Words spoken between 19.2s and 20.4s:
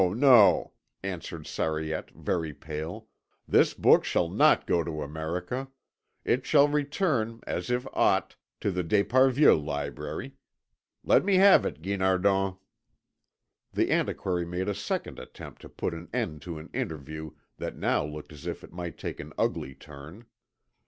ugly turn.